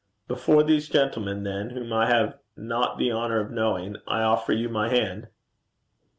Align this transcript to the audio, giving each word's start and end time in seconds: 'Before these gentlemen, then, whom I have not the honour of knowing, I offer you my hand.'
'Before 0.27 0.63
these 0.63 0.89
gentlemen, 0.89 1.43
then, 1.43 1.69
whom 1.69 1.93
I 1.93 2.07
have 2.07 2.39
not 2.57 2.97
the 2.97 3.11
honour 3.11 3.39
of 3.39 3.51
knowing, 3.51 3.97
I 4.07 4.23
offer 4.23 4.51
you 4.51 4.67
my 4.67 4.89
hand.' 4.89 5.27